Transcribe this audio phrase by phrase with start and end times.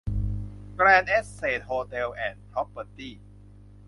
[0.75, 3.13] แกรนด์ แอสเสท โฮเทลส์ แอนด์ พรอพเพอร์ตี้